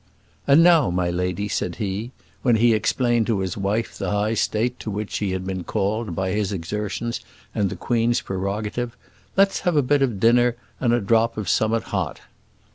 "And 0.47 0.63
now, 0.63 0.89
my 0.89 1.11
lady," 1.11 1.47
said 1.47 1.75
he, 1.75 2.09
when 2.41 2.55
he 2.55 2.73
explained 2.73 3.27
to 3.27 3.41
his 3.41 3.55
wife 3.55 3.95
the 3.99 4.09
high 4.09 4.33
state 4.33 4.79
to 4.79 4.89
which 4.89 5.11
she 5.11 5.29
had 5.29 5.45
been 5.45 5.63
called 5.63 6.15
by 6.15 6.31
his 6.31 6.51
exertions 6.51 7.19
and 7.53 7.69
the 7.69 7.75
Queen's 7.75 8.19
prerogative, 8.21 8.97
"let's 9.37 9.59
have 9.59 9.75
a 9.75 9.83
bit 9.83 10.01
of 10.01 10.19
dinner, 10.19 10.55
and 10.79 10.91
a 10.91 10.99
drop 11.01 11.37
of 11.37 11.47
som'at 11.47 11.83
hot." 11.89 12.19